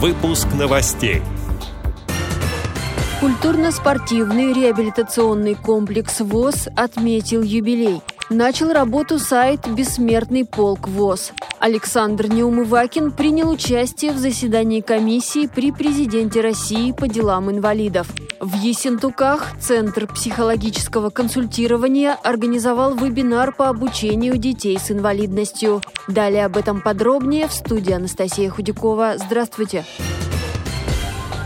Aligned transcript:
Выпуск 0.00 0.46
новостей. 0.56 1.22
Культурно-спортивный 3.18 4.52
реабилитационный 4.52 5.56
комплекс 5.56 6.20
ВОЗ 6.20 6.68
отметил 6.76 7.42
юбилей. 7.42 8.00
Начал 8.30 8.74
работу 8.74 9.18
сайт 9.18 9.66
«Бессмертный 9.66 10.44
полк 10.44 10.86
ВОЗ». 10.86 11.32
Александр 11.60 12.26
Неумывакин 12.26 13.10
принял 13.10 13.48
участие 13.48 14.12
в 14.12 14.18
заседании 14.18 14.82
комиссии 14.82 15.46
при 15.46 15.72
президенте 15.72 16.42
России 16.42 16.92
по 16.92 17.08
делам 17.08 17.50
инвалидов. 17.50 18.06
В 18.38 18.54
Ессентуках 18.54 19.56
Центр 19.58 20.06
психологического 20.06 21.08
консультирования 21.08 22.18
организовал 22.22 22.94
вебинар 22.94 23.54
по 23.54 23.70
обучению 23.70 24.36
детей 24.36 24.78
с 24.78 24.90
инвалидностью. 24.90 25.80
Далее 26.06 26.44
об 26.44 26.58
этом 26.58 26.82
подробнее 26.82 27.48
в 27.48 27.52
студии 27.54 27.94
Анастасия 27.94 28.50
Худякова. 28.50 29.14
Здравствуйте! 29.16 29.86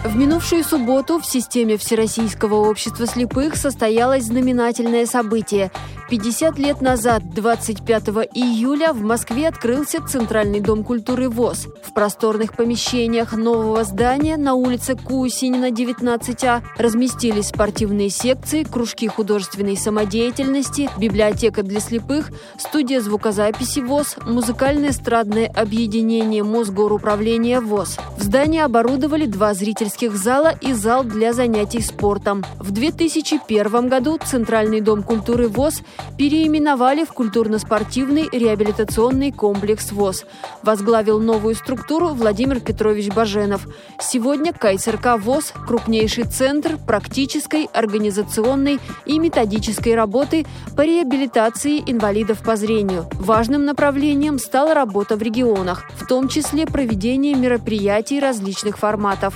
В 0.04 0.16
минувшую 0.16 0.64
субботу 0.64 1.20
в 1.20 1.24
системе 1.24 1.76
Всероссийского 1.76 2.56
общества 2.68 3.06
слепых 3.06 3.54
состоялось 3.54 4.24
знаменательное 4.24 5.06
событие. 5.06 5.70
50 6.10 6.58
лет 6.58 6.80
назад, 6.82 7.22
25 7.32 8.08
июля, 8.34 8.92
в 8.92 9.00
Москве 9.00 9.48
открылся 9.48 10.02
Центральный 10.04 10.60
дом 10.60 10.82
культуры 10.82 11.30
ВОЗ. 11.30 11.68
В 11.84 11.94
просторных 11.94 12.54
помещениях 12.54 13.32
нового 13.32 13.84
здания 13.84 14.36
на 14.36 14.54
улице 14.54 14.96
Кусинина, 14.96 15.70
19А, 15.70 16.62
разместились 16.76 17.46
спортивные 17.46 18.10
секции, 18.10 18.64
кружки 18.64 19.06
художественной 19.06 19.76
самодеятельности, 19.76 20.90
библиотека 20.98 21.62
для 21.62 21.80
слепых, 21.80 22.30
студия 22.58 23.00
звукозаписи 23.00 23.78
ВОЗ, 23.78 24.16
музыкальное 24.26 24.90
эстрадное 24.90 25.46
объединение 25.46 26.42
Мосгоруправления 26.42 27.60
ВОЗ. 27.60 27.98
В 28.18 28.22
здании 28.22 28.60
оборудовали 28.60 29.26
два 29.26 29.54
зрительских 29.54 29.91
зала 30.00 30.54
и 30.60 30.72
зал 30.72 31.04
для 31.04 31.32
занятий 31.32 31.80
спортом. 31.80 32.44
В 32.58 32.70
2001 32.70 33.88
году 33.88 34.18
Центральный 34.24 34.80
дом 34.80 35.02
культуры 35.02 35.48
ВОЗ 35.48 35.82
переименовали 36.18 37.04
в 37.04 37.12
культурно-спортивный 37.12 38.28
реабилитационный 38.32 39.32
комплекс 39.32 39.92
ВОЗ. 39.92 40.24
Возглавил 40.62 41.20
новую 41.20 41.54
структуру 41.54 42.08
Владимир 42.08 42.60
Петрович 42.60 43.08
Баженов. 43.08 43.66
Сегодня 44.00 44.52
КСРК 44.52 45.18
ВОЗ– 45.18 45.52
крупнейший 45.66 46.24
центр 46.24 46.76
практической, 46.76 47.68
организационной 47.72 48.80
и 49.06 49.18
методической 49.18 49.94
работы 49.94 50.46
по 50.76 50.82
реабилитации 50.82 51.78
инвалидов 51.86 52.42
по 52.42 52.56
зрению. 52.56 53.06
Важным 53.14 53.64
направлением 53.64 54.38
стала 54.38 54.74
работа 54.74 55.16
в 55.16 55.22
регионах, 55.22 55.84
в 55.96 56.06
том 56.06 56.28
числе 56.28 56.66
проведение 56.66 57.34
мероприятий 57.34 58.20
различных 58.20 58.78
форматов. 58.78 59.34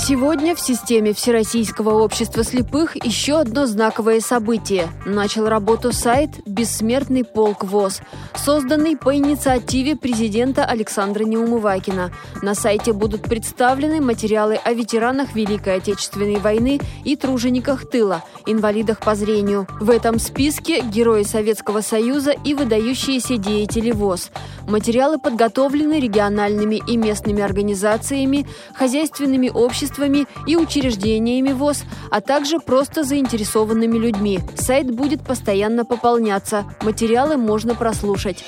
Сегодня 0.00 0.54
в 0.54 0.60
системе 0.60 1.12
Всероссийского 1.12 2.02
общества 2.02 2.44
слепых 2.44 2.94
еще 3.04 3.40
одно 3.40 3.66
знаковое 3.66 4.20
событие. 4.20 4.88
Начал 5.04 5.48
работу 5.48 5.92
сайт 5.92 6.30
«Бессмертный 6.46 7.24
полк 7.24 7.64
ВОЗ», 7.64 8.00
созданный 8.34 8.96
по 8.96 9.14
инициативе 9.14 9.96
президента 9.96 10.64
Александра 10.64 11.24
Неумывакина. 11.24 12.12
На 12.42 12.54
сайте 12.54 12.92
будут 12.92 13.22
представлены 13.22 14.00
материалы 14.00 14.54
о 14.54 14.72
ветеранах 14.72 15.34
Великой 15.34 15.76
Отечественной 15.76 16.36
войны 16.36 16.80
и 17.04 17.16
тружениках 17.16 17.90
тыла, 17.90 18.22
инвалидах 18.46 19.00
по 19.00 19.16
зрению. 19.16 19.66
В 19.80 19.90
этом 19.90 20.20
списке 20.20 20.80
герои 20.80 21.24
Советского 21.24 21.80
Союза 21.80 22.30
и 22.30 22.54
выдающиеся 22.54 23.36
деятели 23.36 23.90
ВОЗ. 23.90 24.30
Материалы 24.68 25.18
подготовлены 25.18 25.98
региональными 25.98 26.76
и 26.86 26.96
местными 26.96 27.42
организациями, 27.42 28.46
хозяйственными 28.74 29.48
обществами, 29.48 29.87
обществами 29.88 30.26
и 30.46 30.56
учреждениями 30.56 31.52
ВОЗ, 31.52 31.84
а 32.10 32.20
также 32.20 32.58
просто 32.58 33.04
заинтересованными 33.04 33.98
людьми. 33.98 34.40
Сайт 34.56 34.90
будет 34.90 35.22
постоянно 35.22 35.84
пополняться. 35.84 36.64
Материалы 36.82 37.36
можно 37.36 37.74
прослушать. 37.74 38.44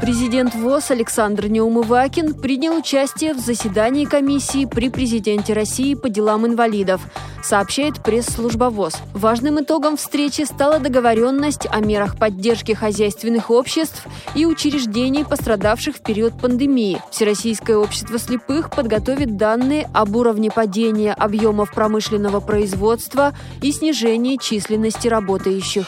Президент 0.00 0.54
ВОЗ 0.54 0.90
Александр 0.90 1.46
Неумывакин 1.46 2.34
принял 2.34 2.76
участие 2.76 3.32
в 3.32 3.38
заседании 3.38 4.04
комиссии 4.04 4.66
при 4.66 4.90
президенте 4.90 5.54
России 5.54 5.94
по 5.94 6.10
делам 6.10 6.46
инвалидов, 6.46 7.00
сообщает 7.42 8.02
пресс-служба 8.02 8.66
ВОЗ. 8.66 8.96
Важным 9.14 9.62
итогом 9.62 9.96
встречи 9.96 10.42
стала 10.42 10.80
договоренность 10.80 11.66
о 11.70 11.80
мерах 11.80 12.18
поддержки 12.18 12.72
хозяйственных 12.72 13.50
обществ 13.50 14.06
и 14.34 14.44
учреждений, 14.44 15.24
пострадавших 15.24 15.96
в 15.96 16.02
период 16.02 16.38
пандемии. 16.38 17.00
Всероссийское 17.10 17.78
общество 17.78 18.18
слепых 18.18 18.70
подготовит 18.70 19.38
данные 19.38 19.88
об 19.94 20.14
уровне 20.14 20.50
падения 20.50 21.14
объемов 21.14 21.72
промышленного 21.72 22.40
производства 22.40 23.32
и 23.62 23.72
снижении 23.72 24.36
численности 24.36 25.08
работающих. 25.08 25.86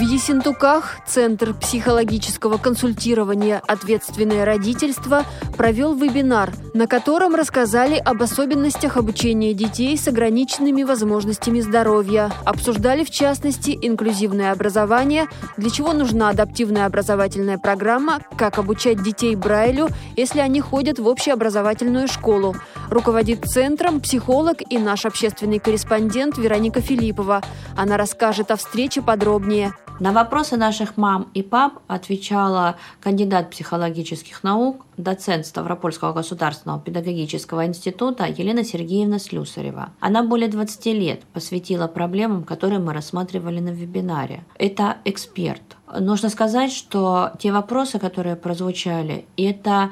В 0.00 0.02
Ессентуках 0.02 0.96
Центр 1.06 1.52
психологического 1.52 2.56
консультирования 2.56 3.60
«Ответственное 3.66 4.46
родительство» 4.46 5.26
провел 5.58 5.94
вебинар, 5.94 6.54
на 6.72 6.86
котором 6.86 7.34
рассказали 7.34 7.96
об 7.96 8.22
особенностях 8.22 8.96
обучения 8.96 9.52
детей 9.52 9.98
с 9.98 10.08
ограниченными 10.08 10.84
возможностями 10.84 11.60
здоровья. 11.60 12.32
Обсуждали, 12.46 13.04
в 13.04 13.10
частности, 13.10 13.78
инклюзивное 13.78 14.52
образование, 14.52 15.28
для 15.58 15.68
чего 15.68 15.92
нужна 15.92 16.30
адаптивная 16.30 16.86
образовательная 16.86 17.58
программа, 17.58 18.20
как 18.38 18.58
обучать 18.58 19.02
детей 19.02 19.36
Брайлю, 19.36 19.90
если 20.16 20.40
они 20.40 20.62
ходят 20.62 20.98
в 20.98 21.06
общеобразовательную 21.06 22.08
школу. 22.08 22.56
Руководит 22.88 23.44
центром 23.44 24.00
психолог 24.00 24.62
и 24.66 24.78
наш 24.78 25.04
общественный 25.04 25.58
корреспондент 25.58 26.38
Вероника 26.38 26.80
Филиппова. 26.80 27.42
Она 27.76 27.98
расскажет 27.98 28.50
о 28.50 28.56
встрече 28.56 29.02
подробнее. 29.02 29.74
На 30.00 30.12
вопросы 30.12 30.56
наших 30.56 30.96
мам 30.96 31.28
и 31.34 31.42
пап 31.42 31.80
отвечала 31.86 32.76
кандидат 33.00 33.50
психологических 33.50 34.42
наук, 34.42 34.86
доцент 34.96 35.44
Ставропольского 35.44 36.14
государственного 36.14 36.80
педагогического 36.80 37.66
института 37.66 38.24
Елена 38.24 38.64
Сергеевна 38.64 39.18
Слюсарева. 39.18 39.90
Она 40.00 40.22
более 40.22 40.48
20 40.48 40.86
лет 40.86 41.20
посвятила 41.34 41.86
проблемам, 41.86 42.44
которые 42.44 42.78
мы 42.78 42.94
рассматривали 42.94 43.60
на 43.60 43.68
вебинаре. 43.68 44.42
Это 44.56 44.96
эксперт. 45.04 45.76
Нужно 45.98 46.30
сказать, 46.30 46.72
что 46.72 47.32
те 47.38 47.52
вопросы, 47.52 47.98
которые 47.98 48.36
прозвучали, 48.36 49.26
это 49.36 49.90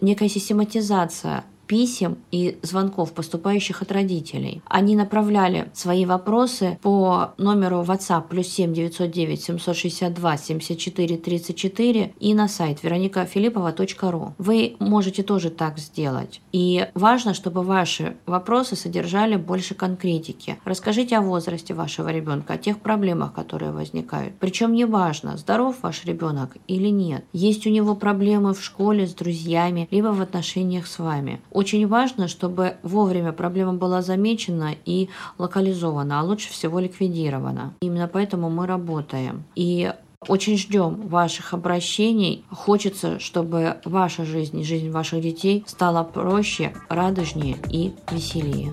некая 0.00 0.28
систематизация 0.28 1.42
писем 1.70 2.18
и 2.32 2.58
звонков, 2.62 3.12
поступающих 3.12 3.80
от 3.80 3.92
родителей. 3.92 4.60
Они 4.66 4.96
направляли 4.96 5.70
свои 5.72 6.04
вопросы 6.04 6.80
по 6.82 7.32
номеру 7.38 7.84
WhatsApp 7.84 8.24
плюс 8.28 8.48
7 8.48 8.74
909 8.74 9.40
762 9.40 10.36
74 10.36 11.16
34 11.16 12.14
и 12.18 12.34
на 12.34 12.48
сайт 12.48 12.82
вероникафилиппова.ру. 12.82 14.34
Вы 14.38 14.74
можете 14.80 15.22
тоже 15.22 15.50
так 15.50 15.78
сделать. 15.78 16.40
И 16.50 16.88
важно, 16.94 17.34
чтобы 17.34 17.62
ваши 17.62 18.16
вопросы 18.26 18.74
содержали 18.74 19.36
больше 19.36 19.76
конкретики. 19.76 20.58
Расскажите 20.64 21.18
о 21.18 21.20
возрасте 21.20 21.72
вашего 21.72 22.08
ребенка, 22.08 22.54
о 22.54 22.58
тех 22.58 22.80
проблемах, 22.80 23.32
которые 23.32 23.70
возникают. 23.70 24.34
Причем 24.40 24.72
не 24.72 24.86
важно, 24.86 25.36
здоров 25.36 25.76
ваш 25.82 26.04
ребенок 26.04 26.56
или 26.66 26.88
нет. 26.88 27.24
Есть 27.32 27.64
у 27.68 27.70
него 27.70 27.94
проблемы 27.94 28.54
в 28.54 28.64
школе, 28.64 29.06
с 29.06 29.14
друзьями, 29.14 29.86
либо 29.92 30.08
в 30.08 30.20
отношениях 30.20 30.88
с 30.88 30.98
вами. 30.98 31.40
Очень 31.60 31.86
важно, 31.86 32.26
чтобы 32.26 32.78
вовремя 32.82 33.32
проблема 33.32 33.74
была 33.74 34.00
замечена 34.00 34.76
и 34.86 35.10
локализована, 35.36 36.18
а 36.18 36.22
лучше 36.22 36.50
всего 36.50 36.80
ликвидирована. 36.80 37.74
Именно 37.82 38.08
поэтому 38.08 38.48
мы 38.48 38.66
работаем. 38.66 39.44
И 39.56 39.92
очень 40.26 40.56
ждем 40.56 41.06
ваших 41.06 41.52
обращений. 41.52 42.46
Хочется, 42.50 43.20
чтобы 43.20 43.76
ваша 43.84 44.24
жизнь 44.24 44.58
и 44.58 44.64
жизнь 44.64 44.90
ваших 44.90 45.20
детей 45.20 45.62
стала 45.66 46.02
проще, 46.02 46.72
радужнее 46.88 47.58
и 47.70 47.92
веселее. 48.10 48.72